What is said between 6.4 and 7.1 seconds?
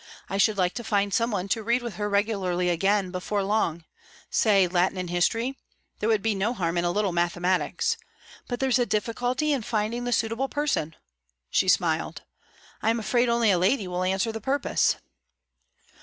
harm in a